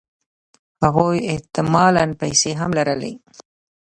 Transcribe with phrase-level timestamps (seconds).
[0.83, 3.13] هغوی احتمالاً پیسې هم لرلې